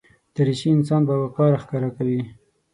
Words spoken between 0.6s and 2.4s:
انسان باوقاره ښکاره کوي.